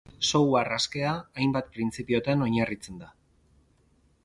[0.27, 1.11] Software askea,
[1.43, 3.13] hainbat printzipiotan oinarritzen da.